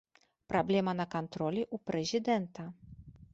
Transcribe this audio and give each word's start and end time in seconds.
Праблема 0.53 0.93
на 1.01 1.05
кантролі 1.15 1.61
ў 1.73 1.77
прэзідэнта. 1.91 2.67